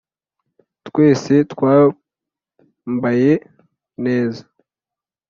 twse 0.87 1.35
twambaye 1.51 3.31
neza 4.05 4.43